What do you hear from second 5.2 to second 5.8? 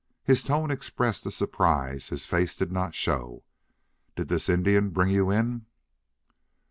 in?"